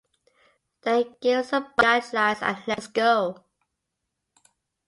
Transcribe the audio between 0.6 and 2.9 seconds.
They gave some broad guidelines and let us